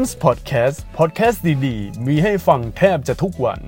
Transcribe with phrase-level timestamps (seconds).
[0.00, 3.60] m s Podcast Podcast ดีๆ มีให้ฟังแทบจะทุกวัน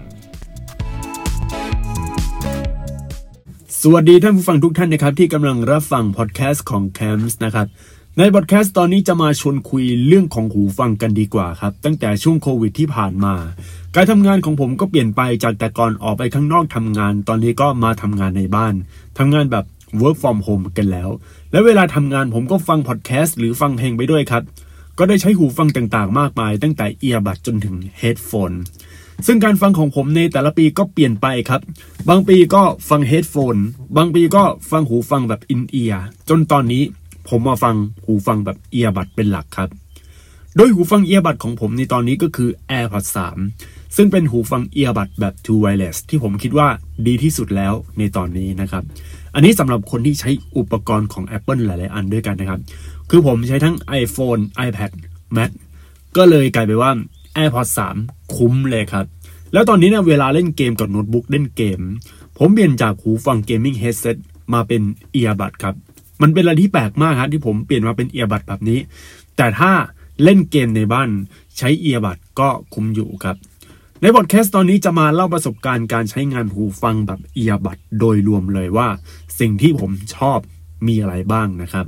[3.80, 7.66] สวัสดีท่านผู้ฟังทุกท่านนะครับ ที่กำลังรับฟังพอดแคสต์ของ c a m s นะครับ
[8.18, 13.34] ในพอดแคสต์ตอนนี้จะมาชวนคุยเรื่องของหูฟังกันดีกว่าครับ ตั้งแต่ช่วงโควิดที่ผ่านมา
[13.94, 18.74] การทำงานของผมก็เปลี่ยนไปจากแต่ก่อนออกไปข้างนอกทำงาน ตอนนี้ก็มาทำงานในบ้าน
[19.18, 19.64] ทำงานแบบ
[20.00, 21.10] work from home กันแล้ว
[21.52, 24.44] และเวลาทำงานผมก็ฟังพอดแคสต์หรือฟังเพลงไปด้วยครับ
[24.98, 28.52] ก็ได้ใช้หูฟังต่างๆ มากมาย ตั้งแต่ earbud จนถึง headphone
[29.26, 31.60] ซึ่งการฟังของผมในแต่ละปีก็เปลี่ยนไปครับ
[32.08, 33.56] บางปีก็ฟัง headphone
[33.96, 36.82] บางปีก็ฟังหูฟังแบบ in-ear จนตอนนี้
[37.28, 39.70] ผมมาฟังหูฟังแบบ earbud เป็นหลักครับ
[40.56, 43.08] โดยหูฟัง earbud ของผมในตอนนี้ก็คือ AirPods
[43.52, 46.68] 3 ซึ่งเป็นหูฟัง earbud แบบ True Wireless ที่ผมคิดว่า
[47.06, 48.82] ดีที่สุดแล้วในตอนนี้นะครับ
[49.34, 52.60] อันนี้สำหรับคนที่ใช้อุปกรณ์ของ Apple หลาย ๆ อันด้วยกันนะครับ
[53.10, 54.92] คือผมใช้ทั้ง iPhone iPad
[55.36, 55.50] Mac
[56.16, 56.90] ก็เลยกลายเป็นว่า
[57.36, 57.70] AirPods
[58.02, 59.06] 3 คุ้มเลยครับ
[59.52, 61.80] แล้วตอนนี้เนี่ยเวลาเล่นเกมกับโน้ตบุ๊กเล่นเกม
[62.38, 64.16] ผมเปลี่ยนจากหูฟัง gaming headset
[64.52, 65.74] มาเป็น earbud ครับ
[66.22, 68.78] มันเป็นอะไรที่แปลกมากครับที่ผมเปลี่ยนมาเป็น earbud แบบนี้
[69.36, 69.72] แต่ถ้า
[70.22, 71.08] เล่นเกมในบ้าน
[71.58, 73.36] ใช้ earbud ก็คุ้มอยู่ครับ
[74.00, 78.88] ในบทแคสต์ตอนนี้จะมาเล่าประสบการณ์การใช้งานหูฟังแบบเอียบัดโดยรวมเลยว่า
[79.40, 80.38] สิ่งที่ผมชอบ
[80.86, 81.86] มีอะไรบ้างนะครับ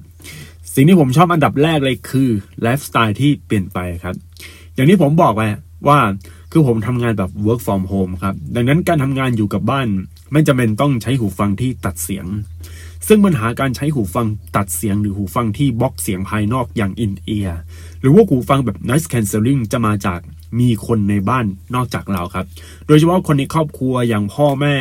[0.80, 2.28] สิ่งที่ผมชอบอันดับแรกเลยคือ
[2.62, 4.14] ไลฟ์สไตล์ที่เปลี่ยนไปครับ
[4.74, 5.42] อย่างที่ผมบอกไป
[5.88, 5.98] ว่า
[6.52, 9.86] คือผมทำงานแบบ work from home ครับ ดังนั้นการทำงานอยู่กับบ้าน
[10.32, 12.26] ไม่จำเป็นต้องใช้หูฟังที่ตัดเสียง
[13.08, 14.26] ซึ่งปัญหาการใช้หูฟัง
[14.56, 17.52] ตัดเสียงหรือหูฟังที่บล็อกเสียงภายนอกอย่าง in ear
[18.00, 20.20] หรือว่าหูฟังแบบ noise cancelling จะมาจาก
[20.60, 22.46] มีคนในบ้านนอกจากเราครับ
[22.86, 24.74] โดยเฉพาะคนในครอบครัวอย่างพ่อแม่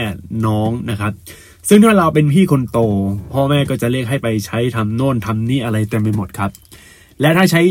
[0.46, 1.14] น้องนะครับ
[1.70, 2.80] ซึ่งถ้าเราเป็นพี่คนโต
[3.34, 6.52] พ่อแม่ก็จะเรียกให้ไปใช้ทำโน่นทำนี่อะไรเต็มไปหมดครับ
[7.22, 7.62] และถ้าใช้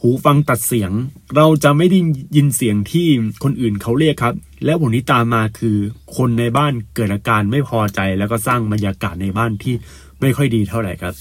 [0.00, 0.90] หูฟังตัดเสียง
[1.36, 1.98] เราจะไม่ได้
[2.36, 3.06] ยินเสียงที่
[3.42, 5.76] คนอื่นเขาเรียกครับ และผลที่ตามมาคือ
[6.16, 9.74] คนในบ้านเกิดอาการไม่พอใจ แล้วก็สร้างบรรยากาศในบ้านที่
[10.20, 11.14] ไม่ค่อยดีเท่าไหร่ครับ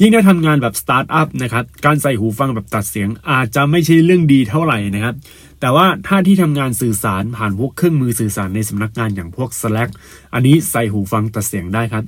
[0.00, 5.14] ยิ่งถ้าทำงานแบบสตาร์ทอัพนะครับ การใส่หูฟังแบบตัดเสียงอาจจะไม่ใช่เรื่องดีเท่าไหร่นะครับ
[5.60, 9.90] แต่ว่าถ้าที่ทำงานสื่อสารผ่านพวกเครื่องมือสื่อสารในสำนักงานอย่างพวก Slack
[10.34, 12.04] อันนี้ใส่หูฟังตัดเสียงได้ครับ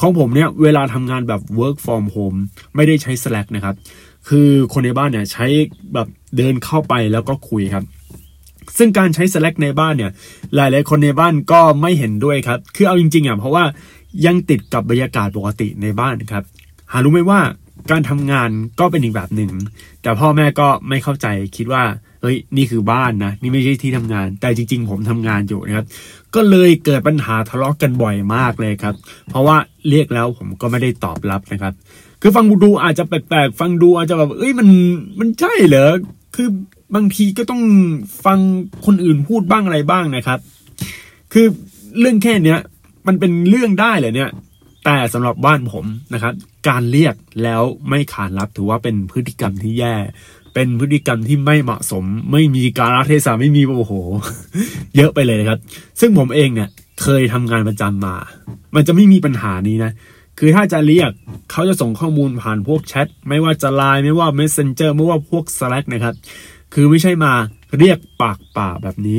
[0.00, 2.38] ของผมเนี่ยเวลาทำงานแบบ work from home
[2.74, 3.74] ไม่ได้ใช้ Slack นะครับ
[4.28, 5.46] คือคนในบ้านเนี่ยใช้
[5.94, 7.84] แบบเดินเข้าไปแล้วก็คุยครับ
[8.78, 10.10] ซึ่งการใช้ Slack ในบ้านเนี่ย
[10.54, 13.64] หลายๆ คนในบ้านก็ไม่เห็นด้วยครับ คือเอาจริงๆอะเพราะว่า
[14.26, 16.44] ยังติดกับบรรยากาศปกติในบ้านครับ
[16.92, 17.40] หารู้ไหมว่า
[17.90, 19.50] การทำงานก็เป็นอีกแบบหนึ่ง
[20.02, 21.26] แต่พ่อแม่ก็ไม่เข้าใจ
[21.56, 21.82] คิดว่า
[22.22, 25.86] เฮ้ยนี่คือบ้านนะนี่ไม่ใช่ที่ทำงาน แต่จริง ๆ ผมทำงานอยู่นะครับ
[26.34, 28.94] ก็เลยเกิดปัญหาทะเลาะกกันบ่อยมากเลยครับ
[29.28, 29.56] เพราะว่า
[29.88, 31.72] เรียกแล้วผมก็ไม่ได้ตอบรับนะครับ
[32.22, 34.68] คือฟังดูอาจจะแปลกๆฟังดูอาจจะแบบเอ้ยมัน
[35.18, 35.92] มันใช่เหรอ
[36.36, 36.48] คือ
[36.94, 37.62] บางทีก็ต้อง
[38.24, 38.38] ฟัง
[38.86, 40.38] คนอื่นพูดบ้างอะไรบ้างนะครับ
[41.32, 41.46] คือ
[41.98, 42.58] เรื่องแค่เนี้ย
[43.06, 44.30] มันเป็นเรื่องได้เลยเนี่ย
[44.84, 45.84] แต่สำหรับบ้านผม
[46.14, 46.34] นะครับ
[46.68, 49.94] การเรียกแล้วไม่ขานรับถือว่าเป็นพฤติกรรมที่แย่
[50.54, 53.92] เป็นพฤติกรรมที่ไม่เหมาะสม ไม่มีการรัเทศะไม่มีโอ้โห
[54.96, 55.58] เยอะไปเลยนะครับ
[56.00, 56.68] ซึ่งผมเองเนี่ย
[57.02, 58.16] เคยทำงานประจำมา
[58.74, 59.92] มันจะไม่มีปัญหานี้นะ
[60.38, 61.10] คือถ้าจะเรียก
[61.50, 66.14] เขาจะส่งข้อมูลผ่านพวกแชทไม่ว่าจะไลน์ไม่ว่า Messenger ไม่ว่าพวก Slack นะครับ
[66.74, 67.32] คือไม่ใช่มา
[67.78, 69.18] เรียกปากป่าแบบนี้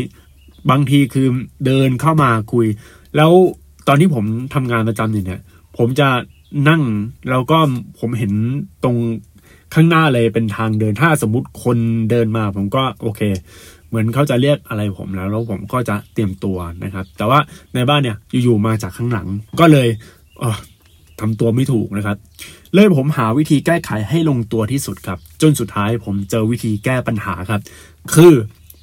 [0.69, 1.27] บางทีคือ
[1.65, 2.67] เดินเข้ามาคุย
[3.15, 3.31] แล้ว
[3.87, 5.41] ตอนที่ผมทำงานประจำอยู่เนี่ย
[5.77, 6.09] ผมจะ
[6.69, 6.81] นั่ง
[7.29, 7.57] แล้วก็
[7.99, 8.33] ผมเห็น
[8.83, 8.97] ตรง
[9.73, 11.77] ข้างหน้าเลยเป็นทางเดินถ้าสมมติคน
[12.09, 13.21] เดินมาผมก็โอเค
[13.87, 17.39] เหมือนเขาจะเรียกอะไรผมแล้ว แล้วผมก็จะเตรียมตัวนะครับ แต่ว่า
[17.75, 19.27] ในบ้านเนี่ยอยู่ๆมาจากข้างหลัง
[19.59, 19.87] ก็เลย
[20.39, 20.57] เออ
[21.19, 22.17] ทำตัวไม่ถูกนะครับ
[22.73, 27.61] เลยผมหาวิธีแก้ไขให้ลงตัวที่สุดครับ จนสุดท้ายผมเจอวิธีแก้ปัญหาครับ
[28.15, 28.33] คือ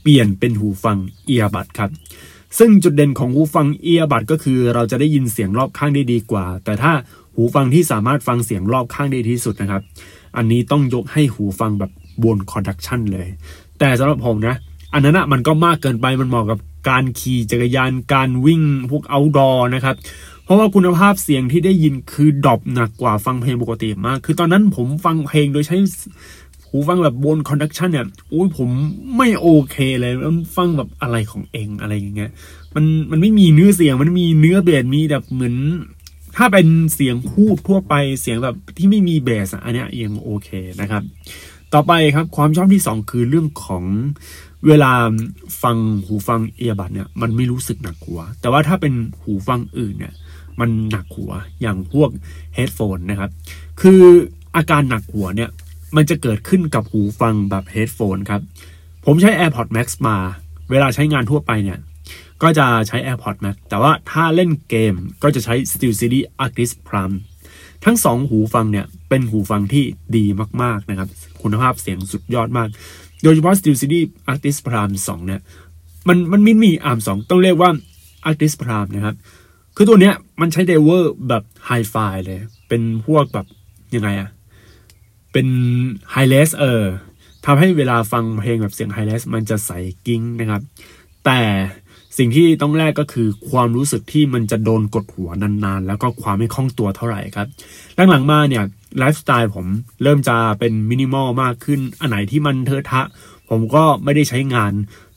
[0.02, 0.96] เปลี่ยนเป็นหูฟัง
[1.26, 1.90] earbud ครับ
[2.58, 6.92] ซึ่งจุดเด่นของหูฟัง earbud ก็คือ เราจะได้ยินเสียงรอบข้างได้ดีกว่า แต่ถ้า
[7.34, 9.82] หูฟังที่สามารถฟังเสียงรอบข้างได้ที่สุดนะครับ
[10.36, 11.90] อันนี้ต้องยกให้หูฟังแบบ
[12.22, 13.28] bone conduction เลย
[13.78, 14.56] แต่สำหรับผมนะ
[14.92, 16.58] อันนั้นอะมันก็มากเกินไปมันเหมาะกับ
[16.88, 19.96] การขี่จักรยานการวิ่งพวก outdoor นะครับ
[20.44, 25.76] เพราะว่าคุณภาพเสียงที่ได้ยินคือ drop หนักกว่าฟังเพลงปกติมาก คือตอนนั้นผมฟังเพลงโดยใช้
[26.70, 28.68] หูฟังแบบ bone conduction เนี่ยโอ้ยผม
[29.16, 32.30] ไม่โอเคเลยมันฟังแบบอะไรของเองอะไรอย่างเงี้ย
[32.74, 35.54] มันมันไม่มีเนื้อเสียงมันมีเนื้อเบสมีแบบเหมือน
[36.36, 40.48] ถ้าเป็นเสียงพูดทั่วไปเสียงแบบที่ไม่มีเบสอันเนี้ยยังโอเค
[40.80, 41.02] นะครับ
[41.74, 43.84] ต่อไปครับความชอบที่สองคือเรื่องของ
[44.66, 44.92] เวลา
[45.62, 50.14] ฟังหูฟังเอียบัดเนี่ยมันไม่รู้สึกหนักหัว แต่ว่าถ้าเป็นหูฟังอื่นเนี่ย
[50.60, 52.10] มันหนักหัวอย่างพวก
[52.54, 53.30] เฮดโฟนนะครับ
[53.80, 54.02] คือ
[54.56, 55.50] อาการหนักหัวเนี่ย
[55.96, 58.40] มันจะเกิดขึ้นกับหูฟังแบบเฮดโฟนครับ
[59.06, 60.16] ผมใช้ AirPods Max มา
[60.70, 61.78] เวลาใช้งานทั่วไปเนี่ย
[62.42, 67.16] ก็จะใช้ AirPods Max แต่ว่าถ้าเล่นเกมก็จะใช้ SteelSeries Arctis Prime
[67.84, 69.84] ทั้งสองหูฟังเนี่ย เป็นหูฟังที่
[70.16, 70.24] ดี
[70.62, 71.08] มาก ๆ นะครับ
[71.42, 72.68] คุณภาพเสียงสุดยอดมาก
[73.22, 75.40] โดยเฉพาะ SteelSeries Arctis Prime 2 เนี่ย
[76.08, 77.70] มันมันไม่มีอาร์มสองต้องเรียกว่า
[78.28, 79.16] Arctis Prime นะครับ
[79.76, 81.94] คือตัวเนี้ยมันใช้ driver แบบไฮไฟ
[82.26, 83.46] เลย เป็นพวกแบบ
[83.94, 84.28] ยังไงอะ
[85.32, 85.46] เป็น
[86.12, 86.84] Hi-Res เออ
[87.46, 89.70] ทำให้เวลาฟังเพลงแบบเสียง Hi-Res มันจะใส
[90.06, 90.62] กิ๊งนะครับ
[91.24, 91.40] แต่
[92.18, 97.48] สิ่งที่ต้องแลกก็คือความรู้สึกที่มันจะโดนกดหัวนานๆ แล้วก็ความไม่คล่องตัวเท่าไหร่ครับ
[98.10, 98.64] หลังๆมาเนี่ย
[98.98, 99.66] ไลฟ์สไตล์ผม
[100.02, 103.02] เริ่มจะเป็นมินิมอลมากขึ้น อันไหนที่มันเทอะทะ
[103.50, 104.72] ผมก็ไม่ได้ใช้งาน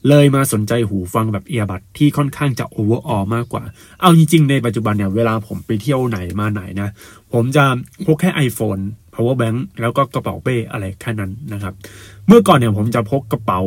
[0.08, 3.62] เลยมาสนใจหูฟังแบบ earbud ที่ค่อนข้างจะ overall มากกว่า
[4.00, 6.88] เอาจริงๆในปัจจุบันเนี่ยเวลาผมไปเที่ยวไหนมาไหนนะ
[7.32, 7.64] ผมจะ
[8.04, 8.82] พกแค่ iPhone
[9.14, 11.74] power bank แล้วก็กระเป๋าเป้อะไรแค่นั้นนะครับ
[12.28, 13.60] เมื่อก่อนเนี่ยผมจะพกกระเป๋า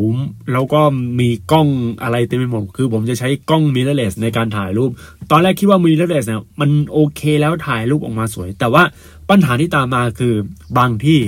[0.54, 0.82] แล้วก็
[1.20, 1.68] มีกล้อง
[2.04, 4.92] อะไรเต็มไปหมด คือผมจะใช้กล้อง mirrorless ในการถ่ายรูป
[5.32, 8.84] ตอนแรกคิดว่า mirrorless เนี่ยมันโอเคแล้วถ่ายรูปออกมาสวย แต่ว่า
[9.30, 10.34] ปัญหาที่ตามมาคือ
[10.78, 11.20] บางที่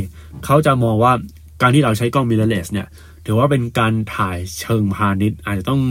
[0.46, 1.14] เขาจะมองว่า
[1.62, 2.88] การที่เราใช้กล้อง mirrorless เนี่ย
[3.26, 5.82] ถือว่าเป็นการถ่ายเชิงพาณิชย์ อาจจะต้อง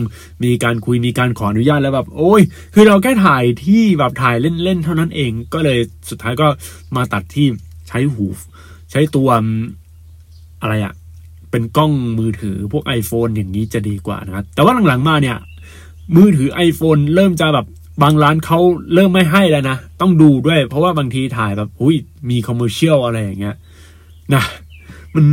[0.45, 2.43] มีการคุยมีการขออนุญาตแล้วแบบ โอ้ย
[2.75, 5.79] คือเราแค่ถ่ายที่แบบถ่ายเล่นๆเท่านั้นเอง ก็เลย
[6.11, 6.49] สุดท้ายก็
[6.97, 7.47] มาตัดที่
[7.89, 8.27] ใช้หู
[8.91, 9.29] ใช้ตัว
[10.63, 10.93] อะไรอะ
[11.51, 15.37] เป็นกล้องมือถือพวก iPhone อย่างนี้จะดีกว่านะครับ แต่ว่าหลังๆมาเนี่ย
[16.17, 17.67] มือถือ iPhone เริ่มจะแบบ
[18.03, 18.59] บางร้านเขา
[18.95, 21.97] เริ่มไม่ให้แล้วนะ ต้องดูด้วย เพราะว่าบางทีถ่ายแบบอุ้ย
[22.31, 23.57] มีคอมเมอร์เชียลอะไรอย่างเงี้ย
[24.35, 24.43] นะ
[25.15, 25.25] มัน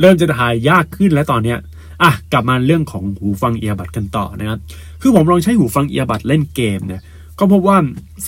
[0.00, 1.58] เริ่มจะถ่ายยากขึ้นแล้วตอนเนี้ย
[2.02, 4.58] อะกลับมาเรื่องของหูฟังเอียบัดกันต่อนะครับ
[5.00, 7.02] คือผมลองใช้หูฟังเอียบัดเล่นเกมเนี่ย
[7.38, 7.78] ก็พบว่า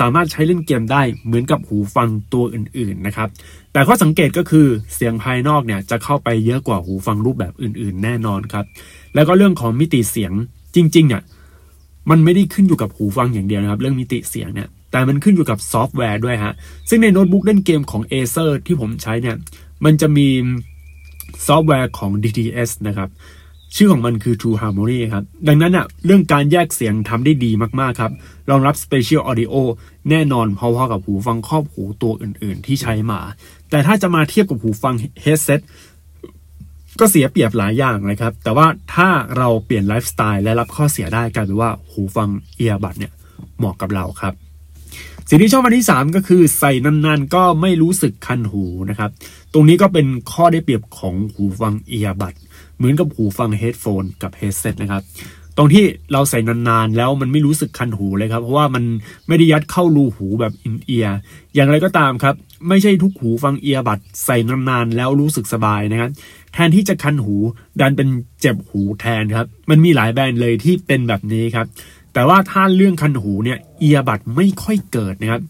[0.01, 3.29] สามารถใช้เล่นเกมได้เหมือนกับหูฟังตัวอื่นๆนะครับ
[3.73, 8.65] แต่ข้อสังเกตก็คือเสียงภายนอกเนี่ยจะเข้าไปเยอะกว่าหูฟังรูปแบบอื่น ๆ แน่นอนครับ
[9.15, 10.33] แล้วก็เรื่องของมิติเสียง
[10.75, 11.23] จริงๆเนี่ย
[12.11, 16.55] มันไม่ได้ขึ้นอยู่กับหูฟังอย่างเดียวนะครับ เรื่องมิติเสียงเนี่ยแต่มันขึ้นอยู่กับซอฟต์แวร์ด้วยฮะ
[16.89, 19.37] ซึ่งในโน้ตบุ๊กเล่นเกมของ Acer ที่ผมใช้เนี่ย
[19.85, 20.29] มันจะมี
[21.47, 23.09] ซอฟต์แวร์ของ DTS นะครับ
[23.75, 28.13] ชื่อของมันคือ True Harmony ครับ ดังนั้นอะเรื่องการแยกเสียงทำได้ดีมาก ๆ ครับ
[28.51, 29.55] รองรับ Spatial Audio
[30.11, 33.21] แน่นอนพอๆกับหูฟังครอบหูตัวอื่น ๆ ที่ใช้มา
[33.71, 35.61] แต่ถ้าจะมาเทียบกับหูฟัง headset
[37.01, 43.13] ก็เสียเปรียบหลายอย่างเลยครับ แต่ว่าถ้าเราเปลี่ยนไลฟ์สไตล์และรับข้อเสียได้กลายเป็นว่าหูฟังเอียบัดเนี่ย
[43.59, 44.35] เหมาะกับเราครับ
[45.29, 49.11] สิ่งที่ชอบอันที่ 3 ก็คือใส่นานๆก็ไม่รู้สึกคันหูนะครับ
[49.53, 52.35] ตรงนี้ก็เป็นข้อได้เปรียบของหูฟังเอียบัด
[52.77, 55.03] เหมือนกับหูฟังเฮดโฟนกับเฮดเซตนะครับ
[55.59, 58.85] ตรงที่เราใส่นานๆแล้วมันไม่รู้สึกคันหูเลยครับ เพราะว่ามัน
[59.29, 61.17] ไม่ได้ยัดเข้ารูหูแบบอินเอียร์
[61.55, 62.35] อย่างไรก็ตามครับ
[62.69, 66.11] ไม่ใช่ทุกหูฟังเอียบัดใส่นานๆแล้วรู้สึกสบายนะครับ
[66.53, 67.37] แทนที่จะคันหู
[67.81, 68.09] ดันเป็น
[68.41, 71.67] เจ็บหูแทนครับ มันมีหลายแบรนด์เลยที่เป็นแบบนี้ครับ
[72.17, 75.41] แต่ว่าถ้าเรื่องคันหูเนี่ยเอียบัดไม่ค่อยเกิดนะครับ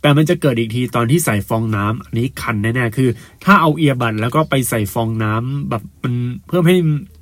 [0.00, 3.08] แต่มันจะเกิดอีกทีตอนที่ใส่ฟองน้ำอันนี้คันแน่ๆคือ
[3.44, 6.14] ถ้าเอาเอียบัดแล้วก็ไปใส่ฟองน้ำแบบมัน
[6.48, 6.76] เพิ่มให้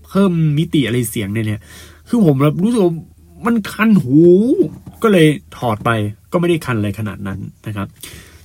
[0.09, 1.61] เพิ่มมิติอะไรเสียงเนี่ยเนี่ย
[2.09, 2.95] คือผมแบบรู้สึกว่า
[3.47, 4.19] มันคันหู
[5.03, 5.27] ก็เลย
[5.57, 5.91] ถอดไป
[6.33, 7.87] ก็ไม่ได้คันเลยขนาดนั้นนะครับ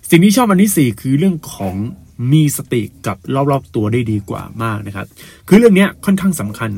[0.10, 1.76] สิ่งที่ชอบอันที่สี่คือเรื่องของ
[2.34, 3.18] มีสติกับ
[3.52, 5.08] รอบๆตัวได้ดีกว่ามากนะครับ
[5.48, 6.72] คือเรื่องนี้ค่อนข้างสำคัญ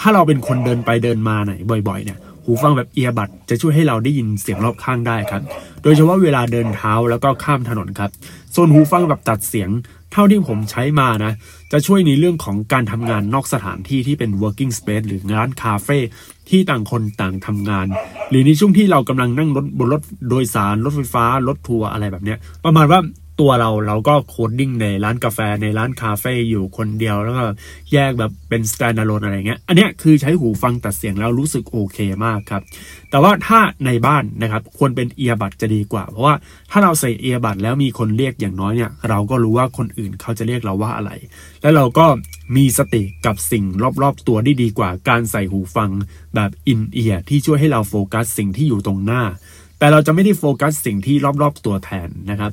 [0.00, 1.52] ถ้าเราเป็นคนเดินไปเดินมาไหน
[1.88, 2.18] บ่อย ๆ เนี่ย
[2.50, 5.42] หูฟังแบบเอียบัดจะช่วยให้เราได้ยินเสียงรอบข้างได้ครับ
[5.82, 8.10] โดยเฉพาะเวลาเดินเท้าแล้วก็ข้ามถนนครับ
[8.54, 9.70] ส่วนหูฟังแบบตัดเสียง
[10.12, 11.32] เท่าที่ผมใช้มานะ
[11.72, 15.98] จะช่วยในเรื่องของการทำงานนอกสถานที่ที่เป็น working space หรือร้านคาเฟ่
[16.48, 17.86] ที่ต่างคนต่างทำงาน
[18.30, 23.00] หรือในช่วงที่เรากำลังนั่งรถบนรถโดยสารรถไฟฟ้ารถทัวร์อะไรแบบเนี้ย ประมาณว่า
[23.40, 27.44] ตัวเราเราก็ coding ในร้านกาแฟในร้านคาเฟ่อยู่คนเดียวแล้วก็
[27.92, 32.62] แยกแบบเป็น standalone อะไรเงี้ย อันเนี้ยคือใช้หูฟังตัดเสียงแล้วรู้สึกโอเคมากครับ
[33.10, 36.34] แต่ว่าถ้าในบ้านนะครับควรเป็น earbud จะดีกว่า เพราะว่า
[36.70, 41.10] ถ้าเราใส่ earbud แล้วมีคนเรียกอย่างน้อยเนี่ย เราก็รู้ว่าคนอื่นเขาจะเรียกเราว่าอะไร
[41.62, 42.06] แล้วเราก็
[42.56, 43.64] มีสติกับสิ่ง
[44.02, 45.90] รอบๆตัวได้ดีกว่าการใส่หูฟัง
[46.34, 49.22] แบบ in-ear ที่ช่วยให้เราโฟกัสสิ่งที่อยู่ตรงหน้า
[49.78, 52.52] แต่เราจะไม่ได้โฟกัสสิ่งที่รอบๆตัวแทนนะครับ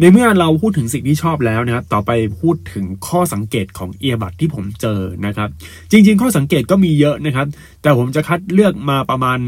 [0.00, 2.10] ในเมื่อเราพูดถึงสิ่งที่ชอบแล้วนะครับ ต่อไป
[2.40, 5.48] พูดถึงข้อสังเกตของ earbud ที่ผมเจอนะครับ
[5.90, 7.46] จริง ๆ ข้อสังเกตก็มีเยอะนะครับ
[7.82, 9.38] แต่ผมจะคัดเลือกมาประมาณ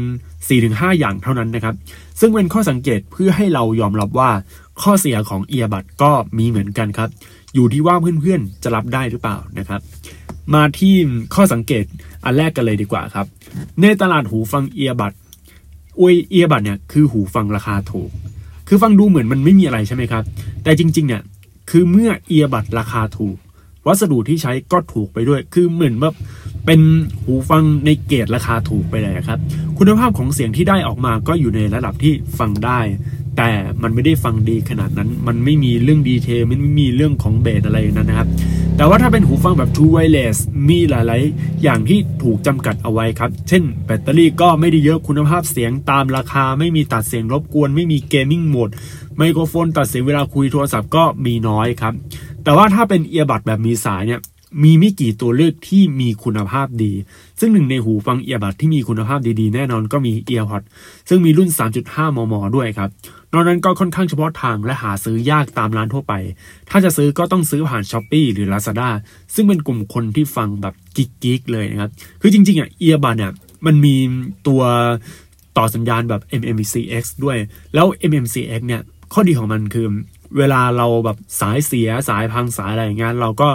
[0.45, 1.75] 4-5 อย่างเท่านั้นนะครับ
[2.19, 4.31] ซึ่งเป็นข้อสังเกตเพื่อให้เรายอมรับว่า
[4.81, 7.09] ข้อเสียของเอียบัดก็มีเหมือนกันครับ
[7.55, 9.81] อยู่ที่ว่าเพื่อนๆจะรับได้หรือเปล่านะครับ
[10.53, 10.95] มาที่
[11.35, 11.85] ข้อสังเกต
[12.25, 13.25] อันแรกกันเลยดีกว่าครับ
[13.81, 15.13] ในตลาดหูฟังเอียบัด
[15.99, 18.11] อุยเอียบัดเนี่ยคือหูฟังราคาถูก
[18.69, 20.23] คือฟังดูเหมือนมันไม่มีอะไรใช่ไหมครับ
[20.63, 21.21] แต่จริง ๆ เนี่ย
[21.69, 23.37] คือเมื่อเอียบัดราคาถูก
[23.87, 26.15] วัสดุที่ใช้ก็ถูกไปด้วย คือเหมือนแบบ
[26.65, 26.81] เป็น
[27.21, 29.39] หูฟังในเกรดราคาถูกไปเลยครับ
[29.77, 32.79] คุณภาพของเสียงที่ได้ออกมาก็อยู่ในระดับที่ฟังได้
[33.37, 33.49] แต่
[33.81, 38.27] มันไม่ได้ฟังดีขนาดนั้น มันไม่มีเรื่อง detail มันไม่มีเรื่องของเบสอะไรนั้นนะครับ
[38.79, 40.37] แต่ว่าถ้าเป็นหูฟังแบบ True Wireless
[40.69, 48.69] มีหลาย ๆ อย่างที่ถูกจำกัดเอาไว้ครับ เช่น แบตเตอรี่ก็ไม่ได้เยอะคุณภาพเสียงตามราคา ไม่มีตัดเสียงรบกวน ไม่มี gaming mode
[49.17, 51.93] ไมโครโฟนตัดเสียงเวลาคุยโทรศัพท์ก็มีน้อยครับ
[52.43, 54.19] แต่ว่าถ้าเป็น earbud แบบมีสายเนี่ย
[54.63, 56.93] มีไม่กี่ตัวเลือกที่มีคุณภาพดี
[57.39, 60.63] ซึ่งหนึ่งในหูฟัง earbud ที่มีคุณภาพดี ๆ แน่นอนก็มี EarPod
[61.09, 61.49] ซึ่งมีรุ่น
[61.83, 62.89] 3.5 มม ด้วยครับ
[63.33, 66.13] นอกนั้นก็ค่อนข้างเฉพาะทางและหาซื้อยากตามร้านทั่วไป
[66.69, 68.89] ถ้าจะซื้อก็ต้องซื้อผ่าน s h อ p e e หรือ Lazada
[69.35, 73.31] ซึ่งเป็นกลุ่มคนที่ฟังแบบกิ๊กๆเลยนะครับ คือจริงๆอะเอียบัดเนี่ย
[73.65, 73.95] มันมี
[74.47, 74.61] ตัว
[75.57, 77.37] ต่อสัญญาณแบบ MMCX ด้วย
[77.73, 78.81] แล้ว MMCX เนี่ย
[79.13, 79.87] ข้อดีของมันคือ
[80.37, 83.49] เวลาเราแบบสายเสียสายพังสายอะไรอย่างเงี้ยเราก็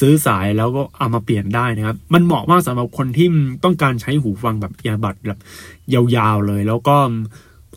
[0.00, 3.28] ซื้อสายแล้วก็เอามาเปลี่ยนได้นะครับ มันเหมาะมากสำหรับคนที่
[3.64, 5.40] ต้องการใช้หูฟังแบบเอียบัดแบบ
[5.94, 6.96] ยาวๆเลย แล้วก็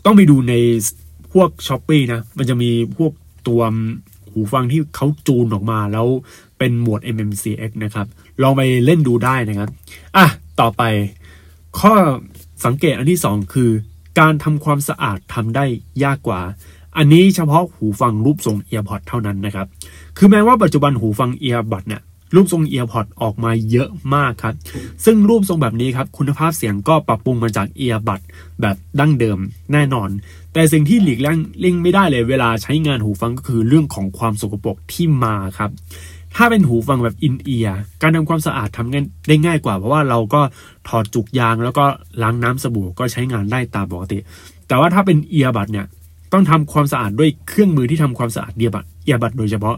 [0.04, 0.54] ต้องไปดูใน
[1.32, 3.12] พวกช้อปปีนะ มันจะมีพวก
[3.48, 3.62] ตัว
[4.32, 6.06] หูฟังที่เขาจูนออกมาแล้ว
[6.58, 8.06] เป็นโหมด MMCX นะครับ
[8.42, 9.70] ลองไปเล่นดูได้นะครับ
[10.16, 10.26] อะ
[10.60, 10.82] ต่อไป
[11.80, 11.94] ข้อ
[12.64, 13.70] สังเกตอันที่สองคือ
[14.18, 15.64] การทำความสะอาดทำได้
[16.04, 16.40] ยากกว่า
[16.96, 19.66] อันนี้เฉพาะหูฟังรูปทรงเอียร์พอดเท่านั้นนะครับ
[20.18, 22.02] คือแม้ว่าปัจจุบันหูฟังเอียร์บัดเนี่ย
[22.34, 24.54] รูปทรงเอียร์พอดออกมาเยอะมากครับ
[25.04, 28.20] ซึ่งรูปทรงแบบนี้ครับ คุณภาพเสียงก็ปรับปรุงมาจากเอียร์บัด
[28.60, 29.38] แบบดั้งเดิม
[29.72, 30.08] แน่นอน
[30.52, 35.70] แต่สิ่งที่หลีกเลี่ยงไม่ได้เลยเวลาใช้งานหูฟังก็คือเรื่องของความสกปรกที่มาครับ
[36.36, 40.40] ถ้าเป็นหูฟังแบบอินเอียร์การทำความสะอาดทำง่ายได้ง่ายกว่า เพราะว่าเราก็
[40.88, 41.84] ถอดจุกยางแล้วก็
[42.22, 44.18] ล้างน้ำสบู่ก็ใช้งานได้ตามปกติ
[44.68, 45.86] แต่ว่าถ้าเป็นเอียร์บัดเนี่ย
[46.32, 49.76] ต้องทำความสะอาดด้วยเครื่องมือที่ทำความสะอาดเดียบัตเอียบัตโดยเฉพาะ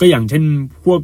[0.00, 0.42] ก็อย่างเช่น
[0.84, 1.00] พวก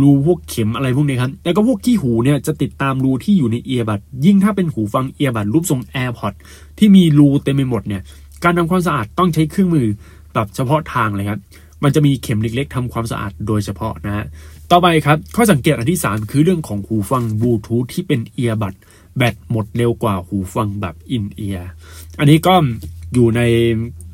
[0.00, 6.34] รูพวกเข็มอะไรพวกนี้ครับ แล้วก็พวกที่หูเนี่ยจะติดตามรูที่อยู่ในเอียบัตยิ่งถ้าเป็นหูฟังเอียบัตรูปทรง AirPod
[6.78, 8.02] ที่มีรูเต็มไปหมดเนี่ย
[8.44, 9.86] การทำความสะอาดต้องใช้เครื่องมือ
[10.34, 11.40] แบบเฉพาะทางเลยครับ
[11.84, 14.24] มันจะมีเข็มเล็กๆทำความสะอาดโดยเฉพาะนะฮะ
[14.70, 18.74] ต่อไปครับ ข้อสังเกตอันที่ 3 คือเรื่องของหูฟังบลูทูธที่เป็นเอียบัต
[19.16, 21.70] แบตหมดเร็วกว่าหูฟังแบบอินเอียร์
[22.18, 22.54] อันนี้ก็
[23.14, 23.40] อยู่ใน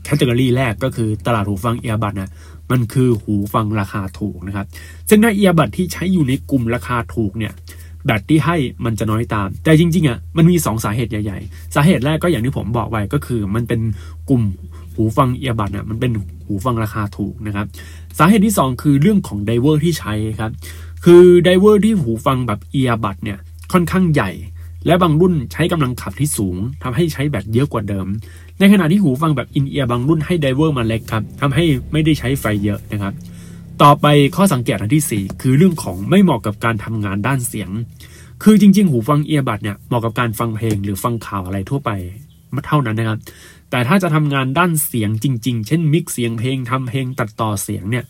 [0.04, 2.30] แคตตาล็อกแรกก็คือตลาดหูฟัง earbud นะ
[2.70, 4.66] มันคือหูฟังราคาถูกนะครับ
[5.08, 7.52] ซึ่งถ้า earbud ที่ใช้อยู่ในกลุ่มราคาถูกเนี่ย
[8.04, 13.80] แบตที่ให้มันจะน้อยตาม แต่จริงๆอะมันมี 2 สาเหตุใหญ่ๆ สาเหตุแรกก็อย่างที่ผมบอกไว้ก็คือ มันเป็น
[14.28, 14.42] กลุ่ม
[14.94, 16.12] หูฟัง earbud เนี่ยมันเป็น
[16.46, 17.66] หูฟังราคาถูกนะครับ
[18.18, 20.52] สาเหตุที่ 2 คือเรื่องของ driver ที่ใช้ครับ
[21.04, 23.38] คือ driver ที่หูฟังแบบ earbud เนี่ย
[23.72, 24.30] ค่อนข้างใหญ่
[24.86, 28.06] และบางรุ่นใช้กำลังขับที่สูงทำให้ใช้แบตเยอะกว่าเดิม
[28.58, 33.14] ในขณะที่หูฟังแบบ in-ear บางรุ่นให้ driver มาเล็กครับทำให้ไม่ได้ใช้ไฟเยอะนะครับ
[33.82, 37.70] ต่อไปข้อสังเกตอันที่ 4 คือเรื่องของไม่เหมาะกับการทำงานด้านเสียง
[38.42, 41.90] คือจริง ๆ หูฟัง earbud เนี่ยเหมาะกับการฟังเพลงหรือฟังข่าวอะไรทั่วไป
[42.54, 43.18] มาเท่านั้นนะครับ
[43.70, 48.04] แต่ถ้าจะทำงานด้านเสียงจริง ๆ เช่น mix เสียงเพลงทำเพลงตัดต่อเสียงเนี่ย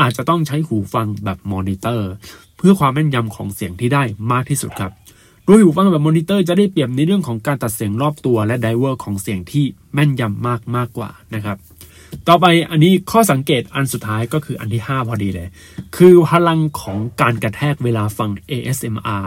[0.00, 2.10] อาจจะต้องใช้หูฟังแบบมอนิเตอร์
[2.56, 4.02] เพื่อความแม่นยำของเสียงที่ได้
[4.32, 4.92] มากที่สุดครับ
[5.50, 11.56] โดยหูฟังแบบมอนิเตอร์จะได้เปรียบในเรื่องของการตัดเสียงรอบตัวและ driver ของเสียงที่แม่นยำมากมากกว่านะครับ
[12.28, 15.48] ต่อไปอันนี้ข้อสังเกตอันสุดท้ายก็คืออันที่ 5 พอดีเลย
[15.96, 19.26] คือพลังของการกระแทกเวลาฟัง ASMR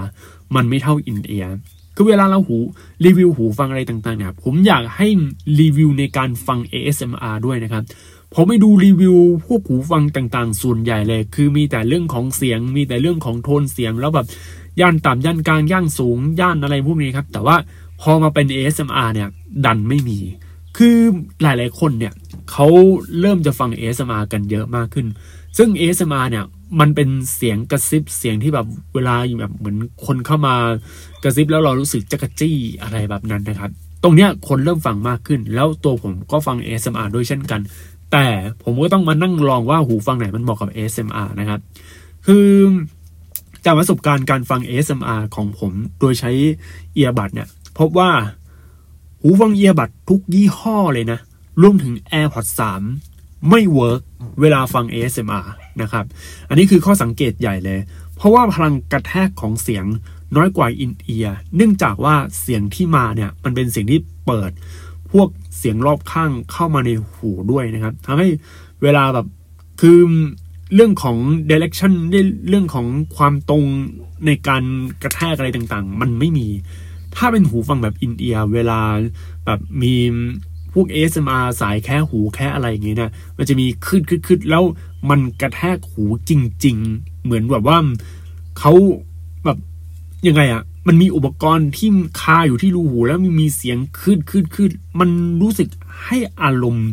[0.56, 1.58] มันไม่เท่า in-ear
[1.96, 2.58] คือเวลาเราดู
[3.06, 5.08] รีวิวหูฟังอะไรต่างๆเนี่ยผมอยากให้
[5.60, 7.84] รีวิวในการฟัง ASMR ด้วยนะครับ
[8.36, 9.16] ผมไปดูรีวิว
[9.48, 14.28] พวกหูฟังต่างๆ ส่วนใหญ่เลย คือมีแต่เรื่องของเสียง มีแต่เรื่องของโทนเสียงแล้วแบบ
[14.82, 17.56] ย่านต่ำย่านกลางย่านสูงย่านอะไรพวกนี้ครับ แต่ว่า
[18.02, 19.30] พอมาเป็น ASMR เนี่ย
[19.66, 20.20] ดันไม่มี
[20.78, 20.98] คือ
[21.42, 22.13] หลายๆคนเนี่ย
[22.52, 22.68] เขา
[23.20, 25.08] เริ่มจะฟัง ASMR กันเยอะมากขึ้น
[25.58, 26.46] ซึ่ง ASMR เนี่ย
[26.80, 30.56] มันเป็นเสียงกระซิบเสียงที่แบบเวลาแบบเหมือนคนเข้ามา
[31.24, 33.72] กระซิบแล้วเรารู้สึกจักจี้อะไรแบบนั้นนะครับ
[34.04, 37.62] ตรงเนี้ยคนเริ่มฟังมากขึ้น แล้วตัวผมก็ฟัง ASMR ด้วยเช่นกัน
[38.13, 38.27] แต่
[38.63, 41.60] ผมก็ต้องมานั่งลองว่าหูฟังไหนมันเหมาะกับ ASMR นะครับ
[42.25, 42.48] คือ
[43.65, 46.32] จากประสบการณ์การฟัง ASMR ของผมโดยใช้
[46.94, 48.12] earbud เนี่ย พบว่า
[49.22, 51.20] หูฟัง earbud ทุกยี่ห้อเลยนะ
[51.62, 52.51] รวมถึง AirPods
[53.00, 54.01] 3 ไม่ work
[54.41, 55.46] เวลาฟัง ASMR
[55.82, 56.05] นะครับ
[56.50, 57.79] อันนี้คือข้อสังเกตใหญ่เลย
[58.15, 59.86] เพราะว่าพลังกระแทกของเสียง
[60.36, 64.51] น้อยกว่า in-ear เนื่องจากว่าเสียงที่มาเนี่ย มันเป็นเสียงที่เปิด
[65.12, 68.27] พวกเสียงรอบข้างเข้ามาในหูด้วยนะครับทำให้
[68.84, 69.27] เวลาแบบ
[69.82, 70.00] คือ
[70.75, 71.17] เรื่องของ
[71.50, 71.93] direction
[72.50, 73.63] เรื่องของความตรง
[74.25, 74.63] ในการ
[75.03, 76.48] กระแทกอะไรต่างๆ มันไม่มี
[77.15, 78.79] ถ้าเป็นหูฟังแบบอินเดียเวลา
[79.46, 79.96] แบบมี
[80.74, 84.63] พวก ASMR สายแค่หูแค่อะไรอย่างเงี้ยนะ มันจะมีขึ้นขึ้นแล้ว
[85.10, 86.32] มันกระแทกหูจ
[86.65, 87.77] ริง ๆ เหมือนแบบว่า
[88.60, 88.72] เขา
[89.46, 89.58] แบบ
[90.27, 91.90] ยังไงอะ มันมีอุปกรณ์ที่
[92.22, 95.10] คาอยู่ที่รูหู แล้วมีเสียงขึ้นขึ้นขึ้นมัน
[95.42, 95.70] รู้สึก
[96.06, 96.90] ให้อารมณ์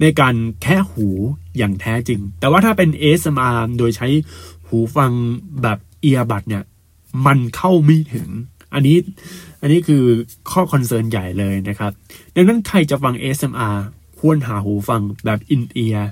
[0.00, 1.08] ในการแคะหู
[1.56, 4.08] อย่างแท้จริง แต่ว่าถ้าเป็น ASMR โดยใช้
[4.66, 5.12] หูฟัง
[5.62, 6.64] แบบ earbud เนี่ย
[7.26, 8.28] มันเข้าไม่ถึง
[8.74, 8.96] อันนี้
[9.60, 10.02] อันนี้คือ
[10.50, 11.92] ข้อ concern ใหญ่เลยนะครับ
[12.34, 13.76] ดังนั้นใครจะฟัง ASMR
[14.18, 16.10] ควรหาหูฟังแบบ in-ear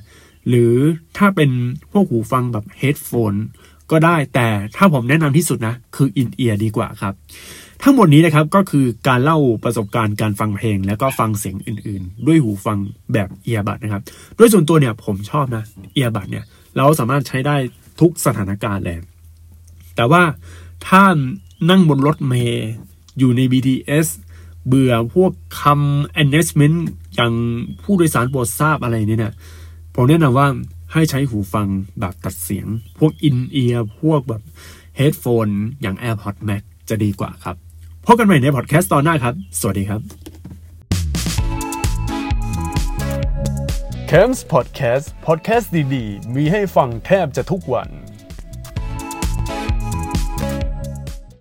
[0.49, 0.75] หรือ
[1.17, 1.51] ถ้าเป็น
[1.91, 3.35] พวกหูฟังแบบ headphone
[3.91, 7.15] ก็ได้แต่ถ้าผมแนะนำที่สุดนะ คือ in-ear ดีกว่าครับ
[7.83, 12.79] ทั้งหมดนี้นะครับก็คือการเล่าประสบการณ์การฟังเพลง แล้วก็ฟังเสียงอื่นๆ ด้วยหูฟัง
[13.13, 14.03] แบบเอียบัดนะครับ
[14.37, 16.45] โดยส่วนตัวเนี่ยผมชอบนะเอียบัดเนี่ย
[16.77, 17.57] เราสามารถใช้ได้
[18.01, 18.99] ทุกสถานการณ์เลย
[19.97, 20.23] แต่ว่า
[20.87, 21.03] ถ้า
[21.71, 22.69] นั่งบนรถเมย์
[23.19, 24.07] อยู่ใน BTS
[24.67, 26.79] เบื่อพวกคำ announcement
[27.15, 27.33] อย่าง
[27.83, 29.35] ผู้โดยสารโปรดทราบอะไรเนี่ย
[29.95, 30.49] ผมแนะนำว่า
[30.99, 31.69] ให้ใช้หูฟัง
[32.01, 32.67] แบบตัดเสียง
[32.99, 34.43] พวก in-ear พวกแบบ
[34.97, 35.49] headphone
[35.83, 37.57] อย่าง AirPods Max จะดีกว่าครับ
[38.07, 40.01] พบกันใหม่ในพอดแคสต์ตอนหน้าครับ สวัสดีครับ
[44.11, 47.89] c a m s Podcast Podcast ดีๆ มีให้ฟังแทบจะทุกวัน